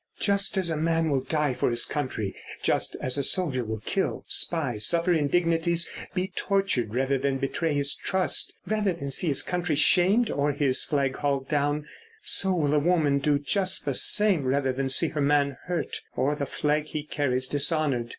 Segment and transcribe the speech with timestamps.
[0.19, 4.23] Just as a man will die for his country, just as a soldier will kill,
[4.25, 9.75] spy, suffer indignities, be tortured, rather than betray his trust, rather than see his country
[9.75, 11.85] shamed or his flag hauled down,
[12.23, 16.33] so will a woman do just the same rather than see her man hurt or
[16.33, 18.09] the flag he carries dishonoured.